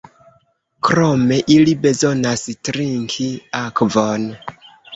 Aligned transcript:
Krome 0.87 1.37
ili 1.57 1.75
bezonas 1.85 2.47
trinki 2.71 3.31
akvon. 3.63 4.29